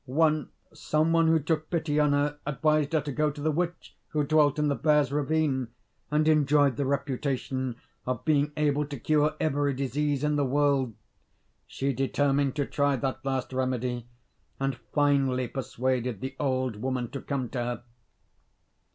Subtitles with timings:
[0.07, 3.95] Once some one who took pity on her advised her to go to the witch
[4.07, 5.67] who dwelt in the Bear's ravine,
[6.09, 7.75] and enjoyed the reputation
[8.07, 10.95] of being able to cure every disease in the world.
[11.67, 14.07] She determined to try that last remedy:
[14.59, 17.83] and finally persuaded the old woman to come to her.